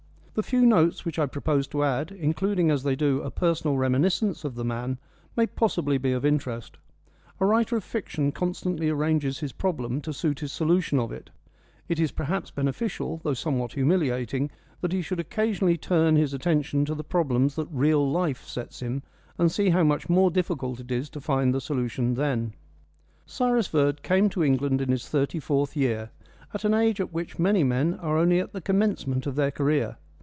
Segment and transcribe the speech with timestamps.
[0.33, 4.45] The few notes which I propose to add, including as they do a personal reminiscence
[4.45, 4.97] of the man,
[5.35, 6.77] may possibly be of interest.
[7.41, 11.31] A writer of fiction constantly arranges his problem to suit his solution of it;
[11.89, 16.95] it is perhaps beneficial, though somewhat humiliating, that he should occasionally turn his attention to
[16.95, 19.03] the problems that real life sets him,
[19.37, 22.53] and see how much more difficult it is to find the solution then.
[23.25, 26.09] Cyrus Verd came to England in his thirty fourth year,
[26.63, 29.97] an age at which many men are only at the commencement of their career.